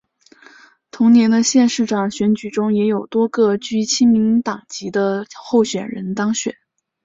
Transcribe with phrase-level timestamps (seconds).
[0.89, 6.55] 同年的县市长选举中也有多个具亲民党籍的候选人当选。